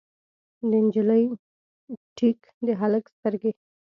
[0.69, 1.23] د نجلۍ
[2.17, 3.51] ټیک، د هلک سترګې